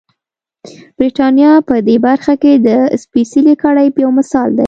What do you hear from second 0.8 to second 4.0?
برېټانیا په دې برخه کې د سپېڅلې کړۍ